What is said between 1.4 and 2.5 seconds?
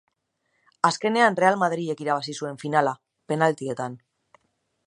Real Madrilek irabazi